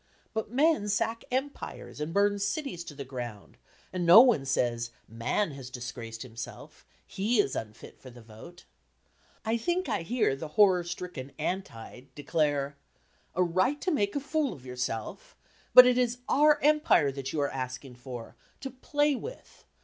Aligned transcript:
But 0.33 0.49
men 0.49 0.89
sack 0.89 1.25
empires 1.31 2.01
and 2.01 2.11
burn 2.11 2.39
cities 2.39 2.83
to 2.85 2.95
the 2.95 3.05
ground 3.05 3.55
and 3.93 4.03
no 4.03 4.19
one 4.19 4.45
says 4.45 4.89
"Man" 5.07 5.51
has 5.51 5.69
disgraced 5.69 6.23
himself, 6.23 6.87
"He" 7.05 7.39
is 7.39 7.55
unfit 7.55 7.99
for 7.99 8.09
the 8.09 8.23
vote. 8.23 8.65
I 9.45 9.57
think 9.57 9.87
I 9.87 10.01
hear 10.01 10.35
the 10.35 10.47
horror 10.57 10.83
stricken 10.83 11.33
Anti 11.37 12.05
declare, 12.15 12.77
"A 13.35 13.43
right 13.43 13.79
to 13.81 13.91
make 13.91 14.15
a 14.15 14.19
fool 14.19 14.53
of 14.53 14.65
yourself? 14.65 15.35
But 15.75 15.85
it 15.85 15.99
is 15.99 16.17
our 16.27 16.59
Empire 16.63 17.11
that 17.11 17.31
you 17.31 17.39
are 17.41 17.51
asking 17.51 17.93
for,—to 17.93 18.71
play 18.71 19.13
with! 19.15 19.65